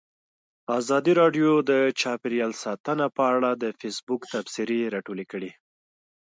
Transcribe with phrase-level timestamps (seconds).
[0.79, 5.51] ازادي راډیو د چاپیریال ساتنه په اړه د فیسبوک تبصرې راټولې کړي.